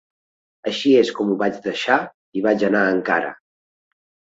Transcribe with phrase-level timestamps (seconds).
[0.71, 1.99] Així és com ho vaig deixar
[2.41, 3.33] i vaig anar a Ankara.